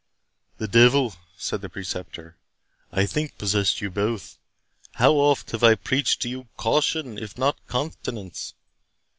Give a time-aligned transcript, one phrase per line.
[0.57, 2.35] "The devil," said the Preceptor,
[2.91, 4.39] "I think, possessed you both.
[4.93, 8.55] How oft have I preached to you caution, if not continence?